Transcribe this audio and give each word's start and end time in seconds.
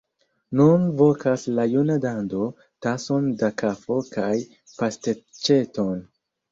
Nun 0.59 0.87
vokas 1.01 1.43
la 1.59 1.65
juna 1.75 1.99
dando: 2.07 2.49
tason 2.87 3.31
da 3.43 3.53
kafo 3.65 4.03
kaj 4.19 4.35
pasteĉeton! 4.81 6.07